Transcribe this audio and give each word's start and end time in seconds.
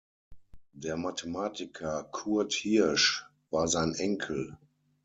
Der 0.73 0.97
Mathematiker 0.97 2.05
Kurt 2.05 2.53
Hirsch 2.53 3.27
war 3.51 3.67
sein 3.67 3.93
Enkel. 3.93 4.57